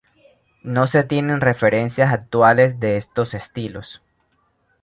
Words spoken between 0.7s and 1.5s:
se tienen